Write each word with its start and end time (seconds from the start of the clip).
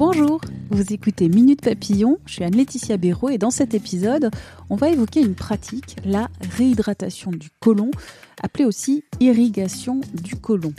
Bonjour, 0.00 0.40
vous 0.70 0.94
écoutez 0.94 1.28
Minute 1.28 1.60
Papillon, 1.60 2.18
je 2.24 2.32
suis 2.32 2.44
Anne-Laetitia 2.44 2.96
Béraud 2.96 3.28
et 3.28 3.36
dans 3.36 3.50
cet 3.50 3.74
épisode, 3.74 4.30
on 4.70 4.74
va 4.74 4.88
évoquer 4.88 5.20
une 5.20 5.34
pratique, 5.34 5.96
la 6.06 6.30
réhydratation 6.56 7.30
du 7.30 7.50
côlon, 7.60 7.90
appelée 8.42 8.64
aussi 8.64 9.04
irrigation 9.20 10.00
du 10.14 10.36
côlon. 10.36 10.72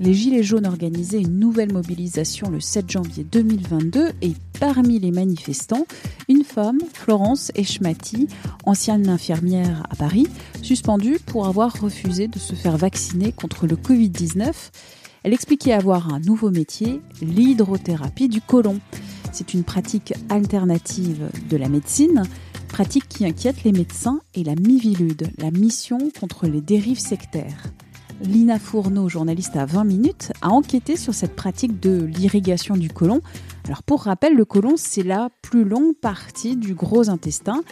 Les 0.00 0.12
Gilets 0.12 0.42
jaunes 0.42 0.66
organisaient 0.66 1.22
une 1.22 1.38
nouvelle 1.38 1.72
mobilisation 1.72 2.50
le 2.50 2.60
7 2.60 2.90
janvier 2.90 3.24
2022 3.24 4.10
et 4.20 4.34
parmi 4.60 4.98
les 4.98 5.12
manifestants, 5.12 5.86
une 6.28 6.44
femme, 6.44 6.80
Florence 6.92 7.52
Eschmati, 7.54 8.28
ancienne 8.66 9.08
infirmière 9.08 9.86
à 9.88 9.96
Paris, 9.96 10.26
suspendue 10.60 11.18
pour 11.24 11.46
avoir 11.46 11.80
refusé 11.80 12.28
de 12.28 12.38
se 12.38 12.54
faire 12.54 12.76
vacciner 12.76 13.32
contre 13.32 13.66
le 13.66 13.76
Covid-19 13.76 14.52
elle 15.24 15.32
expliquait 15.32 15.72
avoir 15.72 16.12
un 16.12 16.20
nouveau 16.20 16.50
métier, 16.50 17.00
l'hydrothérapie 17.20 18.28
du 18.28 18.40
côlon. 18.40 18.80
C'est 19.32 19.54
une 19.54 19.64
pratique 19.64 20.14
alternative 20.28 21.30
de 21.48 21.56
la 21.56 21.68
médecine, 21.68 22.24
pratique 22.68 23.08
qui 23.08 23.24
inquiète 23.24 23.64
les 23.64 23.72
médecins 23.72 24.20
et 24.34 24.44
la 24.44 24.54
Mivilude, 24.54 25.28
la 25.38 25.50
mission 25.50 25.98
contre 26.18 26.46
les 26.46 26.60
dérives 26.60 26.98
sectaires. 26.98 27.72
Lina 28.22 28.58
Fourneau, 28.58 29.08
journaliste 29.08 29.56
à 29.56 29.66
20 29.66 29.84
minutes, 29.84 30.32
a 30.42 30.50
enquêté 30.50 30.96
sur 30.96 31.14
cette 31.14 31.34
pratique 31.34 31.80
de 31.80 32.04
l'irrigation 32.04 32.76
du 32.76 32.88
côlon. 32.88 33.20
Alors 33.64 33.82
pour 33.82 34.02
rappel, 34.02 34.34
le 34.34 34.44
côlon, 34.44 34.74
c'est 34.76 35.02
la 35.02 35.28
plus 35.42 35.64
longue 35.64 35.94
partie 35.94 36.56
du 36.56 36.74
gros 36.74 37.10
intestin. 37.10 37.62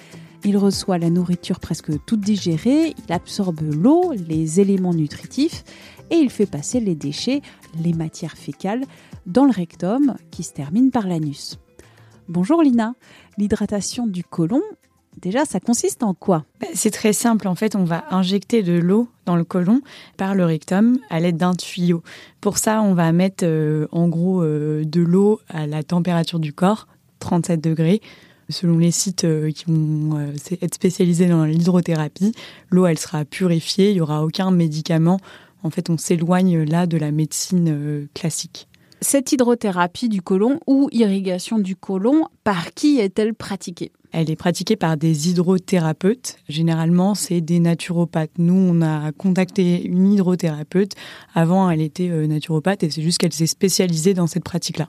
Il 0.43 0.57
reçoit 0.57 0.97
la 0.97 1.11
nourriture 1.11 1.61
presque 1.61 1.93
toute 2.07 2.21
digérée, 2.21 2.95
il 3.07 3.13
absorbe 3.13 3.61
l'eau, 3.61 4.13
les 4.29 4.59
éléments 4.59 4.95
nutritifs 4.95 5.65
et 6.11 6.17
il 6.17 6.31
fait 6.31 6.47
passer 6.47 6.81
les 6.81 6.95
déchets, 6.95 7.43
les 7.79 7.93
matières 7.93 8.39
fécales, 8.39 8.85
dans 9.27 9.45
le 9.45 9.51
rectum 9.51 10.17
qui 10.31 10.43
se 10.43 10.53
termine 10.55 10.91
par 10.91 11.07
l'anus. 11.07 11.59
Bonjour 12.29 12.63
Lina, 12.63 12.95
l'hydratation 13.37 14.07
du 14.07 14.25
côlon, 14.25 14.63
déjà 15.21 15.45
ça 15.45 15.61
consiste 15.61 16.03
en 16.03 16.15
quoi? 16.15 16.47
Bah, 16.59 16.69
C'est 16.73 16.91
très 16.91 17.13
simple, 17.13 17.47
en 17.47 17.55
fait 17.55 17.77
on 17.77 17.85
va 17.85 18.05
injecter 18.11 18.63
de 18.63 18.73
l'eau 18.73 19.09
dans 19.27 19.37
le 19.37 19.45
côlon 19.45 19.83
par 20.17 20.35
le 20.35 20.47
rectum 20.47 20.99
à 21.11 21.21
l'aide 21.21 21.37
d'un 21.37 21.55
tuyau. 21.55 22.03
Pour 22.41 22.57
ça 22.57 22.81
on 22.81 22.95
va 22.95 23.13
mettre 23.13 23.45
euh, 23.45 23.87
en 23.93 24.09
gros 24.09 24.43
euh, 24.43 24.85
de 24.87 25.03
l'eau 25.03 25.41
à 25.49 25.67
la 25.67 25.83
température 25.83 26.39
du 26.39 26.55
corps, 26.55 26.87
37 27.19 27.61
degrés, 27.61 28.01
selon 28.51 28.79
les 28.79 28.91
sites 28.91 29.25
euh, 29.25 29.51
qui 29.51 29.65
vont 29.67 30.35
être 30.61 30.75
spécialisés 30.75 31.27
dans 31.27 31.45
l'hydrothérapie, 31.45 32.33
l'eau 32.71 32.87
elle 32.87 32.99
sera 32.99 33.25
purifiée, 33.25 33.91
il 33.91 33.95
n'y 33.95 34.01
aura 34.01 34.25
aucun 34.25 34.51
médicament 34.51 35.19
en 35.63 35.71
fait, 35.71 35.91
on 35.91 35.99
s'éloigne 35.99 36.63
là 36.63 36.87
de 36.87 36.97
la 36.97 37.11
médecine 37.11 37.69
euh, 37.69 38.07
classique. 38.15 38.69
Cette 39.03 39.33
hydrothérapie 39.33 40.09
du 40.09 40.21
côlon 40.21 40.61
ou 40.67 40.89
irrigation 40.93 41.59
du 41.59 41.75
côlon, 41.75 42.27
par 42.45 42.75
qui 42.75 42.99
est-elle 42.99 43.35
pratiquée? 43.35 43.93
Elle 44.13 44.31
est 44.31 44.37
pratiquée 44.37 44.77
par 44.77 44.97
des 44.97 45.31
hydrothérapeutes. 45.31 46.37
Généralement, 46.49 47.15
c'est 47.15 47.41
des 47.41 47.61
naturopathes. 47.61 48.33
Nous, 48.39 48.55
on 48.55 48.83
a 48.83 49.13
contacté 49.13 49.85
une 49.85 50.13
hydrothérapeute. 50.13 50.95
Avant, 51.35 51.71
elle 51.71 51.81
était 51.81 52.11
euh, 52.11 52.27
naturopathe 52.27 52.83
et 52.83 52.91
c'est 52.91 53.03
juste 53.03 53.19
qu'elle 53.19 53.33
s'est 53.33 53.47
spécialisée 53.47 54.15
dans 54.15 54.27
cette 54.27 54.45
pratique-là. 54.45 54.89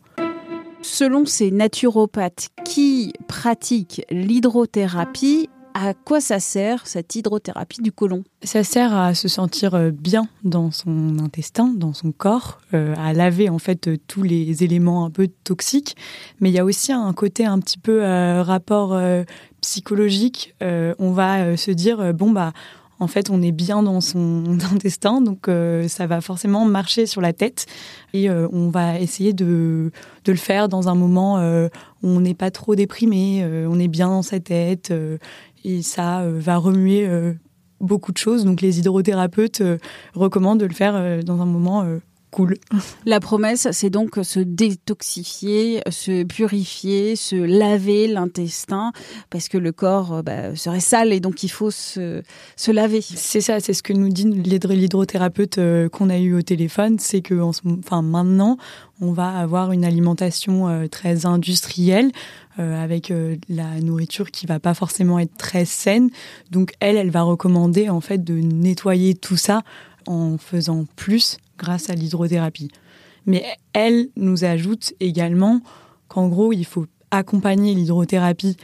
Selon 0.81 1.25
ces 1.25 1.51
naturopathes 1.51 2.49
qui 2.65 3.13
pratiquent 3.27 4.03
l'hydrothérapie, 4.09 5.49
à 5.73 5.93
quoi 5.93 6.19
ça 6.21 6.39
sert 6.39 6.87
cette 6.87 7.15
hydrothérapie 7.15 7.81
du 7.81 7.91
côlon? 7.91 8.23
Ça 8.43 8.63
sert 8.63 8.95
à 8.95 9.13
se 9.13 9.27
sentir 9.27 9.75
euh, 9.75 9.91
bien 9.91 10.27
dans 10.43 10.71
son 10.71 11.19
intestin, 11.19 11.73
dans 11.75 11.93
son 11.93 12.11
corps, 12.11 12.59
euh, 12.73 12.93
à 12.97 13.13
laver 13.13 13.49
en 13.49 13.59
fait 13.59 13.87
euh, 13.87 13.97
tous 14.07 14.23
les 14.23 14.63
éléments 14.63 15.05
un 15.05 15.11
peu 15.11 15.27
toxiques. 15.43 15.95
Mais 16.39 16.49
il 16.49 16.53
y 16.53 16.59
a 16.59 16.65
aussi 16.65 16.91
un 16.91 17.13
côté 17.13 17.45
un 17.45 17.59
petit 17.59 17.77
peu 17.77 18.01
rapport 18.41 18.99
psychologique. 19.61 20.55
on 20.61 21.11
va 21.11 21.55
se 21.55 21.71
dire 21.71 22.13
bon 22.13 22.31
bah 22.31 22.53
en 23.01 23.07
fait, 23.07 23.29
on 23.29 23.41
est 23.41 23.51
bien 23.51 23.83
dans 23.83 23.99
son 23.99 24.43
intestin, 24.73 25.21
donc 25.21 25.49
ça 25.87 26.07
va 26.07 26.21
forcément 26.21 26.65
marcher 26.65 27.05
sur 27.05 27.19
la 27.19 27.33
tête. 27.33 27.65
Et 28.13 28.29
on 28.29 28.69
va 28.69 28.99
essayer 28.99 29.33
de, 29.33 29.91
le 30.25 30.35
faire 30.35 30.69
dans 30.69 30.87
un 30.87 30.95
moment 30.95 31.37
où 31.37 32.07
on 32.07 32.19
n'est 32.21 32.33
pas 32.33 32.51
trop 32.51 32.75
déprimé, 32.75 33.45
on 33.67 33.79
est 33.79 33.87
bien 33.87 34.07
dans 34.07 34.21
sa 34.21 34.39
tête 34.39 34.93
et 35.63 35.81
ça 35.81 36.21
euh, 36.21 36.39
va 36.39 36.57
remuer 36.57 37.07
euh, 37.07 37.33
beaucoup 37.79 38.11
de 38.11 38.17
choses. 38.17 38.45
Donc 38.45 38.61
les 38.61 38.79
hydrothérapeutes 38.79 39.61
euh, 39.61 39.77
recommandent 40.13 40.59
de 40.59 40.65
le 40.65 40.73
faire 40.73 41.23
dans 41.23 41.41
un 41.41 41.45
moment 41.45 41.85
cool. 42.31 42.57
La 43.05 43.19
promesse, 43.19 43.67
c'est 43.71 43.89
donc 43.89 44.19
se 44.23 44.39
détoxifier, 44.39 45.81
se 45.89 46.23
purifier, 46.23 47.15
se 47.15 47.35
laver 47.35 48.07
l'intestin, 48.07 48.91
parce 49.29 49.49
que 49.49 49.57
le 49.57 49.71
corps 49.71 50.23
bah, 50.23 50.55
serait 50.55 50.79
sale 50.79 51.13
et 51.13 51.19
donc 51.19 51.43
il 51.43 51.49
faut 51.49 51.71
se, 51.71 52.23
se 52.55 52.71
laver. 52.71 53.01
C'est 53.01 53.41
ça, 53.41 53.59
c'est 53.59 53.73
ce 53.73 53.83
que 53.83 53.93
nous 53.93 54.09
dit 54.09 54.23
l'hydrothérapeute 54.23 55.59
qu'on 55.91 56.09
a 56.09 56.17
eu 56.17 56.33
au 56.33 56.41
téléphone, 56.41 56.97
c'est 56.99 57.21
que 57.21 57.39
enfin, 57.39 58.01
maintenant, 58.01 58.57
on 59.01 59.11
va 59.11 59.29
avoir 59.29 59.71
une 59.71 59.83
alimentation 59.83 60.87
très 60.89 61.25
industrielle 61.25 62.11
euh, 62.59 62.83
avec 62.83 63.11
euh, 63.11 63.37
la 63.47 63.79
nourriture 63.79 64.29
qui 64.29 64.45
va 64.45 64.59
pas 64.59 64.73
forcément 64.73 65.19
être 65.19 65.37
très 65.37 65.63
saine. 65.63 66.09
Donc 66.51 66.73
elle, 66.81 66.97
elle 66.97 67.09
va 67.09 67.21
recommander 67.21 67.89
en 67.89 68.01
fait 68.01 68.25
de 68.25 68.33
nettoyer 68.33 69.15
tout 69.15 69.37
ça 69.37 69.61
en 70.05 70.37
faisant 70.37 70.85
plus 70.97 71.37
grâce 71.61 71.89
à 71.89 71.95
l'hydrothérapie. 71.95 72.69
Mais 73.25 73.45
elle 73.73 74.09
nous 74.15 74.43
ajoute 74.43 74.93
également 74.99 75.61
qu'en 76.07 76.27
gros, 76.27 76.51
il 76.51 76.65
faut 76.65 76.87
accompagner 77.11 77.75
l'hydrothérapie 77.75 78.57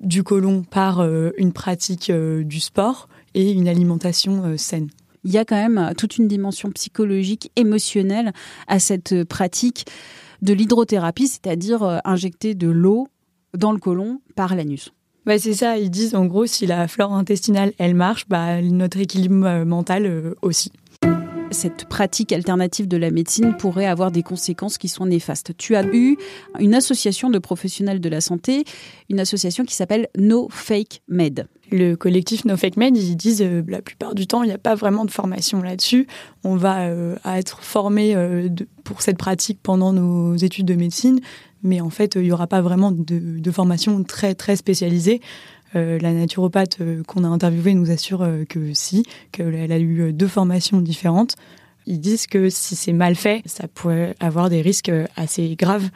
du 0.00 0.22
côlon 0.22 0.62
par 0.62 1.00
euh, 1.00 1.30
une 1.36 1.52
pratique 1.52 2.10
du 2.10 2.60
sport 2.60 3.08
et 3.34 3.52
une 3.52 3.68
alimentation 3.68 4.56
saine. 4.56 4.88
Il 5.24 5.30
y 5.30 5.38
a 5.38 5.44
quand 5.44 5.56
même 5.56 5.92
toute 5.96 6.16
une 6.16 6.26
dimension 6.26 6.70
psychologique, 6.70 7.52
émotionnelle 7.54 8.32
à 8.66 8.78
cette 8.78 9.24
pratique 9.24 9.86
de 10.40 10.52
l'hydrothérapie, 10.52 11.28
c'est-à-dire 11.28 12.00
injecter 12.04 12.54
de 12.54 12.68
l'eau 12.68 13.06
dans 13.56 13.72
le 13.72 13.78
côlon 13.78 14.20
par 14.34 14.56
l'anus. 14.56 14.92
Bah 15.24 15.38
c'est 15.38 15.54
ça, 15.54 15.78
ils 15.78 15.90
disent 15.90 16.16
en 16.16 16.26
gros 16.26 16.46
si 16.46 16.66
la 16.66 16.88
flore 16.88 17.12
intestinale 17.12 17.72
elle 17.78 17.94
marche, 17.94 18.26
bah, 18.28 18.60
notre 18.60 18.98
équilibre 18.98 19.46
euh, 19.46 19.64
mental 19.64 20.04
euh, 20.04 20.34
aussi. 20.42 20.72
Cette 21.52 21.84
pratique 21.84 22.32
alternative 22.32 22.88
de 22.88 22.96
la 22.96 23.10
médecine 23.10 23.54
pourrait 23.56 23.86
avoir 23.86 24.10
des 24.10 24.22
conséquences 24.22 24.78
qui 24.78 24.88
sont 24.88 25.06
néfastes. 25.06 25.56
Tu 25.56 25.76
as 25.76 25.84
eu 25.84 26.16
une 26.58 26.74
association 26.74 27.30
de 27.30 27.38
professionnels 27.38 28.00
de 28.00 28.08
la 28.08 28.20
santé, 28.20 28.64
une 29.10 29.20
association 29.20 29.64
qui 29.64 29.74
s'appelle 29.74 30.08
No 30.18 30.48
Fake 30.50 31.02
Med. 31.08 31.46
Le 31.70 31.94
collectif 31.94 32.44
No 32.44 32.56
Fake 32.56 32.76
Med, 32.76 32.96
ils 32.96 33.16
disent 33.16 33.42
euh, 33.42 33.62
la 33.68 33.82
plupart 33.82 34.14
du 34.14 34.26
temps, 34.26 34.42
il 34.42 34.48
n'y 34.48 34.54
a 34.54 34.58
pas 34.58 34.74
vraiment 34.74 35.04
de 35.04 35.10
formation 35.10 35.62
là-dessus. 35.62 36.06
On 36.44 36.56
va 36.56 36.88
être 37.36 37.62
formé 37.62 38.16
pour 38.84 39.02
cette 39.02 39.16
pratique 39.16 39.60
pendant 39.62 39.92
nos 39.92 40.36
études 40.36 40.66
de 40.66 40.74
médecine, 40.74 41.20
mais 41.62 41.80
en 41.80 41.90
fait, 41.90 42.16
il 42.16 42.22
n'y 42.22 42.32
aura 42.32 42.46
pas 42.46 42.60
vraiment 42.60 42.90
de, 42.92 43.50
formation 43.50 44.02
très, 44.02 44.34
très 44.34 44.56
spécialisée. 44.56 45.20
Euh, 45.74 45.98
la 45.98 46.12
naturopathe 46.12 46.80
euh, 46.80 47.02
qu'on 47.04 47.24
a 47.24 47.28
interviewée 47.28 47.74
nous 47.74 47.90
assure 47.90 48.22
euh, 48.22 48.44
que 48.44 48.74
si, 48.74 49.04
qu'elle 49.30 49.72
a 49.72 49.78
eu 49.78 50.12
deux 50.12 50.28
formations 50.28 50.80
différentes. 50.80 51.36
Ils 51.86 52.00
disent 52.00 52.26
que 52.26 52.48
si 52.50 52.76
c'est 52.76 52.92
mal 52.92 53.14
fait, 53.14 53.42
ça 53.46 53.66
pourrait 53.68 54.14
avoir 54.20 54.50
des 54.50 54.60
risques 54.60 54.92
assez 55.16 55.56
graves 55.56 55.88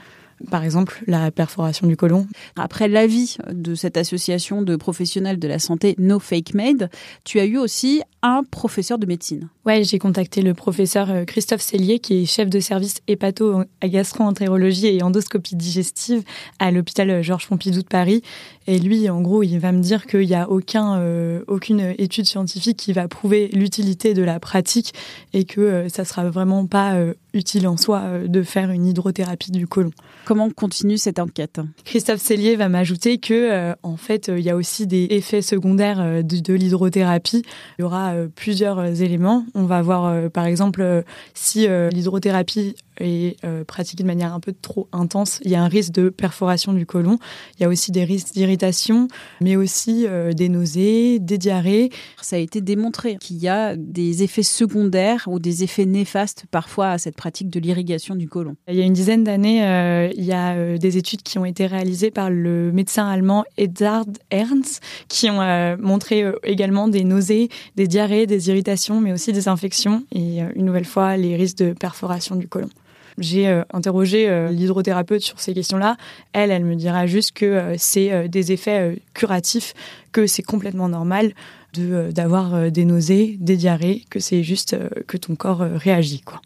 par 0.51 0.65
exemple 0.65 1.03
la 1.07 1.31
perforation 1.31 1.87
du 1.87 1.97
côlon. 1.97 2.27
Après 2.57 2.89
l'avis 2.89 3.39
de 3.51 3.75
cette 3.75 3.97
association 3.97 4.63
de 4.63 4.77
professionnels 4.77 5.39
de 5.39 5.49
la 5.49 5.59
santé 5.59 5.95
No 5.99 6.19
Fake 6.19 6.55
Made, 6.55 6.91
tu 7.25 7.41
as 7.41 7.45
eu 7.45 7.59
aussi 7.59 8.03
un 8.23 8.43
professeur 8.43 8.99
de 8.99 9.07
médecine. 9.07 9.49
Ouais, 9.65 9.85
j'ai 9.85 9.99
contacté 9.99 10.43
le 10.43 10.55
professeur 10.55 11.11
euh, 11.11 11.25
Christophe 11.25 11.61
Cellier, 11.61 11.99
qui 11.99 12.23
est 12.23 12.27
chef 12.27 12.49
de 12.49 12.61
service 12.61 12.97
hépato 13.07 13.63
à 13.81 13.89
gastro-entérologie 13.89 14.89
et 14.89 15.03
endoscopie 15.03 15.57
digestive 15.57 16.23
à 16.59 16.71
l'hôpital 16.71 17.23
Georges 17.23 17.47
Pompidou 17.49 17.83
de 17.83 17.87
Paris. 17.87 18.23
Et 18.67 18.79
lui, 18.79 19.09
en 19.09 19.21
gros, 19.21 19.43
il 19.43 19.59
va 19.59 19.73
me 19.73 19.81
dire 19.81 20.07
qu'il 20.07 20.27
n'y 20.27 20.35
a 20.35 20.51
aucun, 20.51 20.99
euh, 20.99 21.43
aucune 21.47 21.95
étude 21.99 22.27
scientifique 22.27 22.77
qui 22.77 22.93
va 22.93 23.07
prouver 23.07 23.49
l'utilité 23.53 24.13
de 24.13 24.23
la 24.23 24.41
pratique 24.41 24.93
et 25.33 25.45
que 25.45 25.61
euh, 25.61 25.89
ça 25.89 26.05
sera 26.05 26.29
vraiment 26.29 26.67
pas 26.67 26.97
utile 27.33 27.69
en 27.69 27.77
soi 27.77 28.03
de 28.27 28.43
faire 28.43 28.71
une 28.71 28.87
hydrothérapie 28.87 29.51
du 29.51 29.67
côlon. 29.67 29.93
Comment 30.27 30.51
continue 30.51 30.99
cette 30.99 31.21
enquête? 31.21 31.61
Christophe 31.85 32.21
Cellier 32.21 32.57
va 32.57 32.69
m'ajouter 32.69 33.19
que, 33.19 33.75
en 33.85 33.97
fait, 33.97 34.27
il 34.27 34.41
y 34.41 34.51
a 34.51 34.57
aussi 34.57 34.89
des 34.89 35.07
effets 35.11 35.41
secondaires 35.41 36.25
de, 36.25 36.41
de 36.41 36.53
l'hydrothérapie. 36.53 37.45
Il 37.79 37.83
y 37.83 37.85
aura 37.85 38.13
plusieurs 38.35 39.03
éléments. 39.03 39.47
On 39.55 39.67
va 39.67 39.81
voir, 39.83 40.29
par 40.33 40.47
exemple, 40.47 41.05
si 41.33 41.69
l'hydrothérapie 41.69 42.75
est 43.01 43.37
pratiquée 43.67 44.03
de 44.03 44.07
manière 44.09 44.35
un 44.35 44.41
peu 44.41 44.53
trop 44.53 44.89
intense, 44.93 45.41
il 45.45 45.51
y 45.51 45.55
a 45.55 45.63
un 45.63 45.69
risque 45.69 45.93
de 45.93 46.09
perforation 46.09 46.73
du 46.73 46.87
côlon. 46.87 47.19
Il 47.59 47.63
y 47.63 47.65
a 47.65 47.69
aussi 47.69 47.93
des 47.93 48.05
risques 48.05 48.33
d'irritation, 48.35 49.09
mais 49.41 49.57
aussi 49.57 50.07
des 50.35 50.49
nausées, 50.49 51.19
des 51.19 51.39
diarrhées. 51.39 51.91
Ça 52.21 52.37
a 52.37 52.39
été 52.39 52.61
démontré 52.61 53.17
qu'il 53.17 53.37
y 53.39 53.49
a 53.49 53.77
des 53.77 54.23
effets 54.23 54.43
secondaires 54.43 55.25
ou 55.27 55.39
des 55.39 55.65
effets 55.65 55.87
néfastes 55.87 56.45
parfois 56.51 56.91
à 56.91 56.99
cette 56.99 57.17
pratique 57.17 57.51
de 57.51 57.61
l'irrigation 57.61 58.15
du 58.15 58.29
côlon. 58.29 58.57
Il 58.69 58.75
y 58.75 58.83
a 58.83 58.85
une 58.85 58.93
dizaine 58.93 59.25
d'années, 59.25 60.11
il 60.17 60.25
y 60.25 60.33
a 60.33 60.79
des 60.79 60.97
études 60.99 61.23
qui 61.23 61.39
ont 61.39 61.45
été 61.45 61.67
réalisées 61.67 62.11
par 62.11 62.31
le 62.31 62.73
médecin 62.73 63.09
allemand 63.09 63.45
Edzard 63.59 64.07
Ernst 64.31 64.83
qui 65.09 65.31
ont 65.31 65.77
montré 65.79 66.25
également 66.45 66.89
des 66.89 67.05
nausées, 67.05 67.49
des 67.77 67.87
diarrhées, 67.87 68.27
des 68.27 68.49
irritations, 68.49 69.01
mais 69.01 69.13
aussi 69.13 69.33
des 69.33 69.49
infections 69.49 70.05
et 70.13 70.41
une 70.55 70.65
nouvelle 70.65 70.85
fois 70.85 71.17
les 71.17 71.37
risques 71.37 71.59
de 71.59 71.73
perforation 71.73 72.37
du 72.37 72.49
côlon. 72.49 72.69
J'ai 73.19 73.49
euh, 73.49 73.63
interrogé 73.73 74.29
euh, 74.29 74.51
l'hydrothérapeute 74.51 75.23
sur 75.23 75.41
ces 75.41 75.55
questions-là. 75.55 75.97
Elle, 76.33 76.51
elle 76.51 76.65
me 76.65 76.75
dira 76.75 77.07
juste 77.07 77.33
que 77.33 77.47
euh, 77.47 77.75
c'est 77.79 78.29
des 78.29 78.53
effets 78.53 79.01
curatifs, 79.15 79.75
que 80.13 80.27
c'est 80.27 80.43
complètement 80.43 80.89
normal 80.89 81.33
de 81.75 82.11
d'avoir 82.11 82.71
des 82.71 82.85
nausées, 82.85 83.37
des 83.39 83.57
diarrhées, 83.57 84.05
que 84.09 84.19
c'est 84.19 84.43
juste 84.43 84.77
que 85.07 85.17
ton 85.17 85.35
corps 85.35 85.61
réagit. 85.61 86.23
Quoi. 86.23 86.41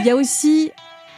Il 0.00 0.06
y 0.06 0.10
a 0.10 0.16
aussi 0.16 0.70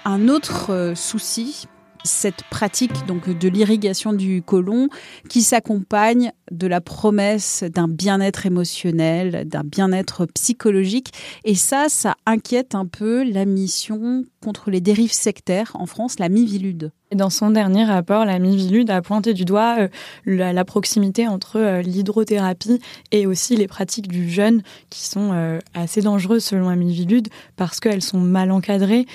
un 0.04 0.28
autre 0.28 0.92
souci 0.94 1.66
cette 2.08 2.42
pratique 2.50 3.06
donc 3.06 3.28
de 3.28 3.48
l'irrigation 3.48 4.12
du 4.12 4.42
côlon 4.42 4.88
qui 5.28 5.42
s'accompagne 5.42 6.32
de 6.50 6.66
la 6.66 6.80
promesse 6.80 7.64
d'un 7.72 7.88
bien-être 7.88 8.46
émotionnel, 8.46 9.46
d'un 9.46 9.64
bien-être 9.64 10.26
psychologique 10.26 11.12
et 11.44 11.54
ça 11.54 11.88
ça 11.88 12.16
inquiète 12.26 12.74
un 12.74 12.86
peu 12.86 13.22
la 13.22 13.44
mission 13.44 14.24
contre 14.42 14.70
les 14.70 14.80
dérives 14.80 15.12
sectaires 15.12 15.72
en 15.74 15.86
France, 15.86 16.18
la 16.18 16.28
Mivilude. 16.28 16.92
Dans 17.14 17.30
son 17.30 17.50
dernier 17.50 17.84
rapport, 17.84 18.24
la 18.24 18.38
Mivilude 18.38 18.90
a 18.90 19.00
pointé 19.00 19.32
du 19.32 19.44
doigt 19.44 19.76
euh, 19.78 19.88
la, 20.26 20.64
proximité 20.64 21.26
entre 21.26 21.56
euh, 21.56 21.80
l'hydrothérapie 21.80 22.80
et 23.12 23.26
aussi 23.26 23.56
les 23.56 23.66
pratiques 23.66 24.08
du 24.08 24.28
jeûne 24.28 24.62
qui 24.90 25.06
sont 25.06 25.30
euh, 25.32 25.58
assez 25.74 26.02
dangereuses 26.02 26.44
selon 26.44 26.68
la 26.68 26.76
Mivilude 26.76 27.28
parce 27.56 27.80
qu'elles 27.80 28.02
sont 28.02 28.20
mal 28.20 28.50
encadrées 28.50 29.06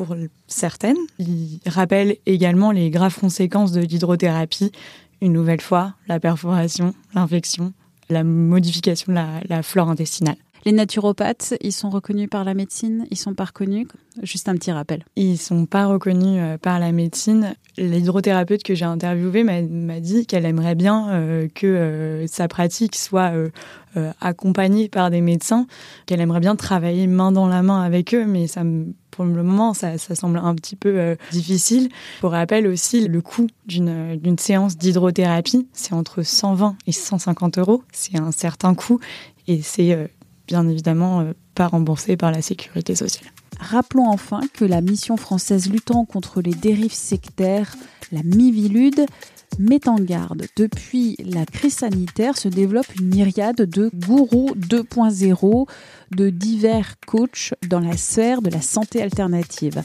pour 0.00 0.16
certaines. 0.46 0.96
Il 1.18 1.60
rappelle 1.66 2.16
également 2.24 2.70
les 2.70 2.88
graves 2.88 3.18
conséquences 3.18 3.70
de 3.72 3.82
l'hydrothérapie. 3.82 4.72
Une 5.20 5.34
nouvelle 5.34 5.60
fois, 5.60 5.92
la 6.08 6.18
perforation, 6.18 6.94
l'infection, 7.14 7.74
la 8.08 8.24
modification 8.24 9.12
de 9.12 9.18
la, 9.46 9.62
flore 9.62 9.90
intestinale. 9.90 10.36
Les 10.64 10.72
naturopathes, 10.72 11.52
ils 11.60 11.72
sont 11.72 11.90
reconnus 11.90 12.30
par 12.30 12.44
la 12.44 12.54
médecine? 12.54 13.06
Ils 13.10 13.18
sont 13.18 13.34
pas 13.34 13.44
reconnus? 13.44 13.88
Juste 14.22 14.48
un 14.48 14.54
petit 14.54 14.72
rappel. 14.72 15.04
Ils 15.16 15.36
sont 15.36 15.66
pas 15.66 15.84
reconnus 15.84 16.38
euh, 16.40 16.56
par 16.56 16.78
la 16.78 16.92
médecine. 16.92 17.54
L'hydrothérapeute 17.76 18.62
que 18.62 18.74
j'ai 18.74 18.86
interviewé 18.86 19.44
m'a 19.44 20.00
dit 20.00 20.26
qu'elle 20.26 20.46
aimerait 20.46 20.74
bien 20.74 21.10
euh, 21.10 21.48
que 21.54 21.66
euh, 21.66 22.26
sa 22.26 22.48
pratique 22.48 22.96
soit 22.96 23.32
accompagnée 24.20 24.88
par 24.88 25.10
des 25.10 25.20
médecins, 25.20 25.66
qu'elle 26.06 26.20
aimerait 26.20 26.40
bien 26.40 26.56
travailler 26.56 27.06
main 27.06 27.32
dans 27.32 27.48
la 27.48 27.60
main 27.60 27.82
avec 27.82 28.14
eux, 28.14 28.24
mais 28.24 28.46
ça 28.46 28.62
me 28.62 28.94
pour 29.20 29.26
le 29.26 29.42
moment, 29.42 29.74
ça, 29.74 29.98
semble 29.98 30.38
un 30.38 30.54
petit 30.54 30.76
peu 30.76 30.98
euh, 30.98 31.14
difficile. 31.30 31.90
Pour 32.22 32.30
rappel 32.30 32.66
aussi, 32.66 33.06
le 33.06 33.20
coût 33.20 33.48
d'une 33.66 34.38
séance 34.38 34.78
d'hydrothérapie, 34.78 35.68
c'est 35.74 35.92
entre 35.92 36.22
120 36.22 36.74
et 36.86 36.92
150 36.92 37.58
euros. 37.58 37.82
C'est 37.92 38.18
un 38.18 38.32
certain 38.32 38.74
coût 38.74 38.98
et 39.46 39.60
c'est 39.60 39.92
euh, 39.92 40.06
bien 40.48 40.66
évidemment 40.66 41.20
euh, 41.20 41.32
pas 41.54 41.66
remboursé 41.66 42.16
par 42.16 42.32
la 42.32 42.40
sécurité 42.40 42.94
sociale. 42.94 43.30
Rappelons 43.60 44.08
enfin 44.08 44.40
que 44.54 44.64
la 44.64 44.80
mission 44.80 45.16
française 45.16 45.70
luttant 45.70 46.06
contre 46.06 46.40
les 46.40 46.54
dérives 46.54 46.94
sectaires, 46.94 47.76
la 48.10 48.22
Mivilude, 48.22 49.06
met 49.58 49.86
en 49.86 49.96
garde. 49.96 50.46
Depuis 50.56 51.16
la 51.18 51.44
crise 51.44 51.74
sanitaire 51.74 52.38
se 52.38 52.48
développe 52.48 52.94
une 52.98 53.08
myriade 53.14 53.56
de 53.56 53.90
gourous 53.94 54.52
2.0, 54.56 55.68
de 56.12 56.30
divers 56.30 56.96
coachs 57.06 57.54
dans 57.68 57.80
la 57.80 57.96
sphère 57.96 58.40
de 58.40 58.50
la 58.50 58.62
santé 58.62 59.02
alternative. 59.02 59.82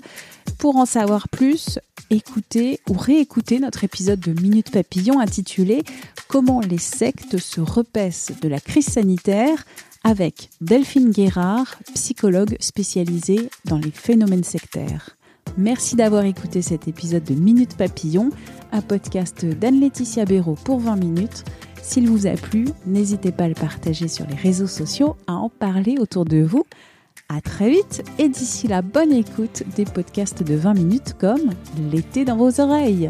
Pour 0.58 0.78
en 0.78 0.86
savoir 0.86 1.28
plus, 1.28 1.80
écoutez 2.10 2.80
ou 2.90 2.94
réécoutez 2.94 3.60
notre 3.60 3.84
épisode 3.84 4.20
de 4.22 4.40
Minute 4.40 4.72
Papillon 4.72 5.20
intitulé 5.20 5.84
Comment 6.30 6.62
les 6.62 6.78
sectes 6.78 7.38
se 7.38 7.62
repaissent 7.62 8.32
de 8.42 8.48
la 8.48 8.60
crise 8.60 8.88
sanitaire 8.88 9.66
avec 10.06 10.52
Delphine 10.62 11.10
Guérard, 11.10 11.80
psychologue 11.96 12.56
spécialisée 12.60 13.50
dans 13.66 13.80
les 13.80 13.90
phénomènes 13.90 14.44
sectaires. 14.44 15.18
Merci 15.58 15.96
d'avoir 15.96 16.26
écouté 16.26 16.62
cet 16.62 16.88
épisode 16.88 17.24
de 17.24 17.34
Minute 17.34 17.76
Papillon, 17.76 18.30
un 18.72 18.82
podcast 18.82 19.44
d'Anne-Laetitia 19.44 20.26
Béraud 20.26 20.58
pour 20.64 20.80
20 20.80 20.98
minutes. 20.98 21.44
S'il 21.82 22.08
vous 22.08 22.28
a 22.28 22.34
plu, 22.34 22.68
n'hésitez 22.86 23.32
pas 23.32 23.46
à 23.46 23.48
le 23.48 23.56
partager 23.56 24.08
sur 24.08 24.28
les 24.28 24.36
réseaux 24.36 24.68
sociaux, 24.68 25.16
à 25.26 25.34
en 25.34 25.50
parler 25.50 25.98
autour 26.00 26.26
de 26.26 26.44
vous. 26.44 26.66
À 27.28 27.42
très 27.42 27.72
vite 27.72 28.04
et 28.20 28.30
d'ici 28.30 28.68
là, 28.68 28.84
bonne 28.84 29.12
écoute 29.12 29.64
des 29.76 29.86
podcasts 29.86 30.44
de 30.44 30.54
20 30.54 30.76
minutes 30.76 31.16
comme 31.20 31.50
L'été 31.92 32.26
dans 32.26 32.38
vos 32.38 32.62
oreilles. 32.62 33.10